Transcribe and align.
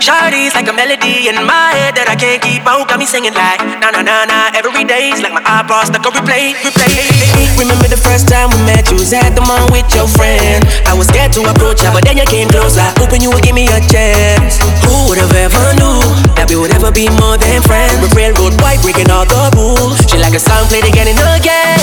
Shawty's 0.00 0.56
like 0.56 0.64
a 0.64 0.72
melody 0.72 1.28
in 1.28 1.36
my 1.44 1.76
head 1.76 1.92
that 1.92 2.08
I 2.08 2.16
can't 2.16 2.40
keep 2.40 2.64
out. 2.64 2.88
Got 2.88 2.96
me 2.96 3.04
singing 3.04 3.36
like 3.36 3.60
na 3.84 3.92
na 3.92 4.00
na 4.00 4.24
na. 4.24 4.48
Every 4.56 4.72
day's 4.88 5.20
like 5.20 5.36
my 5.36 5.44
iPod 5.44 5.92
stuck 5.92 6.08
on 6.08 6.16
replay, 6.16 6.56
replay. 6.64 7.04
Remember 7.60 7.84
the 7.84 8.00
first 8.00 8.24
time 8.24 8.48
we 8.48 8.56
met? 8.64 8.88
You 8.88 8.96
was 8.96 9.12
at 9.12 9.36
the 9.36 9.44
mall 9.44 9.68
with 9.68 9.84
your 9.92 10.08
friend. 10.08 10.64
I 10.88 10.96
was 10.96 11.12
scared 11.12 11.36
to 11.36 11.44
approach 11.52 11.84
ya, 11.84 11.92
but 11.92 12.08
then 12.08 12.16
you 12.16 12.24
came 12.24 12.48
closer, 12.48 12.80
hoping 12.96 13.20
you 13.20 13.28
would 13.28 13.44
give 13.44 13.52
me 13.52 13.68
a 13.68 13.80
chance. 13.92 14.56
Who 14.88 15.12
would 15.12 15.20
have 15.20 15.36
ever 15.36 15.64
knew 15.76 16.00
that 16.32 16.48
we 16.48 16.56
would 16.56 16.72
ever 16.72 16.88
be 16.88 17.12
more 17.20 17.36
than 17.36 17.60
friends? 17.60 18.00
With 18.00 18.16
railroad 18.16 18.56
white 18.64 18.80
breaking 18.80 19.12
all 19.12 19.28
the 19.28 19.52
rules. 19.52 20.00
She 20.08 20.16
like 20.16 20.32
a 20.32 20.40
song 20.40 20.64
played 20.72 20.88
again 20.88 21.12
and 21.12 21.20
again, 21.36 21.76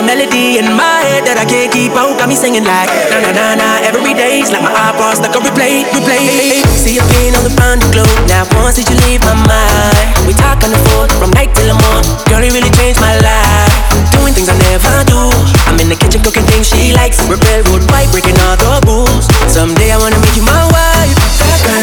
a 0.00 0.02
melody 0.02 0.56
in 0.56 0.64
my 0.72 1.04
head 1.12 1.28
that 1.28 1.36
I 1.36 1.44
can't 1.44 1.68
keep 1.68 1.92
out. 1.92 2.16
Got 2.16 2.32
me 2.32 2.36
singing 2.36 2.64
like 2.64 2.88
na 3.12 3.20
na 3.20 3.30
na 3.36 3.46
na. 3.60 3.68
Every 3.84 4.16
day's 4.16 4.48
like 4.48 4.64
my 4.64 4.72
iPod 4.72 5.20
stuck 5.20 5.36
on 5.36 5.44
replay, 5.44 5.84
replay. 5.92 6.64
See 6.72 6.96
you 6.96 7.04
being 7.12 7.36
all 7.36 7.44
around 7.44 7.84
the 7.84 7.88
globe. 7.92 8.08
Now 8.24 8.48
once 8.56 8.80
did 8.80 8.88
you 8.88 8.96
leave 9.04 9.20
my 9.28 9.36
mind? 9.36 10.08
We 10.24 10.32
talk 10.32 10.64
on 10.64 10.72
the 10.72 10.80
phone 10.88 11.12
from 11.20 11.36
night 11.36 11.52
till 11.52 11.68
the 11.68 11.76
morning. 11.76 12.16
Girl, 12.32 12.40
you 12.40 12.48
really 12.48 12.72
changed 12.80 13.00
my 13.04 13.12
life. 13.20 13.76
Doing 14.16 14.32
things 14.32 14.48
I 14.48 14.56
never 14.72 15.04
do. 15.04 15.20
I'm 15.68 15.76
in 15.76 15.92
the 15.92 15.98
kitchen 16.00 16.24
cooking 16.24 16.48
things 16.48 16.72
she 16.72 16.96
likes. 16.96 17.20
Road 17.28 17.84
white 17.92 18.08
breaking 18.08 18.40
all 18.48 18.56
the 18.56 18.80
rules. 18.88 19.28
Someday 19.52 19.92
I 19.92 20.00
wanna 20.00 20.16
make 20.24 20.32
you 20.32 20.44
my 20.48 20.64
wife. 20.72 21.12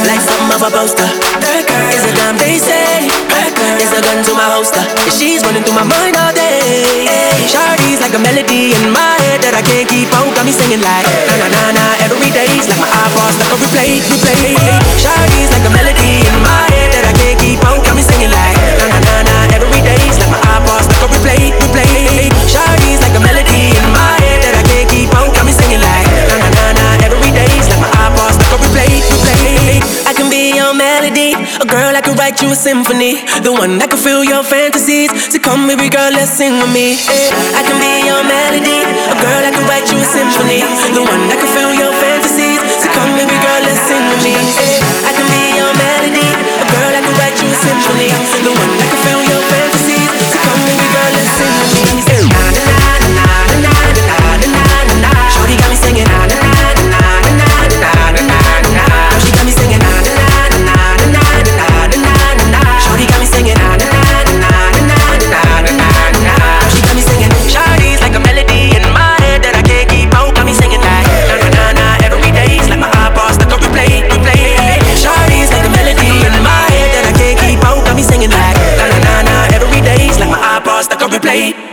Like 0.10 0.26
something 0.26 0.58
of 0.58 0.66
a 0.66 0.70
poster. 0.74 1.06
Is 1.94 2.02
a 2.02 2.12
damn 2.18 2.34
they 2.42 2.58
say. 2.58 3.06
Is 3.78 3.94
a 3.94 4.02
gun 4.02 4.26
to 4.26 4.34
my 4.34 4.50
holster. 4.50 4.82
She's 5.14 5.46
running 5.46 5.62
through 5.62 5.78
my 5.78 5.86
mind 5.86 6.18
all 6.18 6.34
day. 6.34 7.06
Shawty's 7.46 7.77
like 8.08 8.16
a 8.16 8.24
melody 8.24 8.72
in 8.72 8.92
my 8.96 9.20
head 9.28 9.44
that 9.44 9.52
I 9.52 9.60
can't 9.60 9.90
keep 9.90 10.08
out. 10.16 10.32
Got 10.32 10.48
me 10.48 10.56
singing 10.56 10.80
like 10.80 11.04
na 11.28 11.36
na 11.44 11.48
na 11.52 11.76
na. 11.76 11.86
Every 12.08 12.32
day's 12.32 12.64
like 12.72 12.80
my 12.80 12.88
iPod 12.88 13.36
stuck 13.36 13.52
on 13.52 13.60
replay, 13.60 14.00
replay. 14.08 14.97
A 31.62 31.66
girl 31.66 31.94
I 31.96 32.02
could 32.02 32.18
write 32.18 32.42
you 32.42 32.50
a 32.52 32.58
symphony, 32.58 33.22
the 33.42 33.54
one 33.54 33.78
that 33.80 33.90
can 33.90 34.02
fill 34.02 34.24
your 34.24 34.44
fantasies. 34.44 35.10
So 35.30 35.40
come, 35.40 35.66
baby 35.66 35.90
girl, 35.90 36.10
let's 36.14 36.34
sing 36.34 36.58
with 36.58 36.74
me. 36.74 36.98
I 37.54 37.62
can 37.66 37.78
be 37.82 38.06
your 38.06 38.22
melody, 38.22 38.82
a 38.86 39.18
girl 39.18 39.42
I 39.42 39.52
could 39.54 39.68
write 39.70 39.88
you 39.90 39.98
a 39.98 40.08
symphony, 40.08 40.62
the 40.94 41.04
one 41.06 41.24
that 41.30 41.38
can 41.42 41.50
fill 41.54 41.74
play. 81.28 81.67